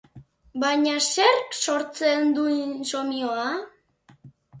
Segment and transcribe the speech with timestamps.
[0.61, 3.45] Baina zerk sortzen du insomioa?